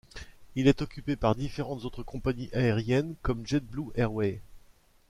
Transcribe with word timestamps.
Il 0.55 0.67
est 0.67 0.81
occupé 0.81 1.15
par 1.15 1.35
différentes 1.35 1.85
autres 1.85 2.01
compagnies 2.01 2.49
aériennes 2.53 3.13
comme 3.21 3.45
JetBlue 3.45 3.91
Airways. 3.93 4.41